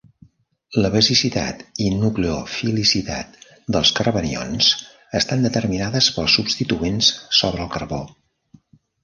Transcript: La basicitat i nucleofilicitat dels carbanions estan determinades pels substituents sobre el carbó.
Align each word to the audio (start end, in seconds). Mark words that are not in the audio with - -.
La 0.83 0.89
basicitat 0.93 1.59
i 1.87 1.89
nucleofilicitat 1.97 3.37
dels 3.75 3.91
carbanions 4.01 4.71
estan 5.21 5.47
determinades 5.49 6.09
pels 6.17 6.39
substituents 6.41 7.13
sobre 7.43 7.63
el 7.69 7.73
carbó. 7.79 8.03